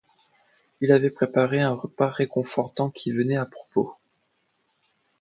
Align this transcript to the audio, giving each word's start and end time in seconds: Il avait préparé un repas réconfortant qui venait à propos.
Il 0.79 0.91
avait 0.93 1.11
préparé 1.11 1.61
un 1.61 1.75
repas 1.75 2.09
réconfortant 2.09 2.89
qui 2.89 3.11
venait 3.11 3.35
à 3.37 3.45
propos. 3.45 3.93